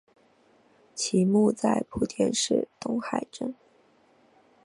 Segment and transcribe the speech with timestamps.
[0.95, 3.53] 其墓在莆田市东海镇。